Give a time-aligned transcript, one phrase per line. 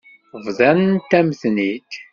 [0.45, 1.91] Bḍant-am-ten-id.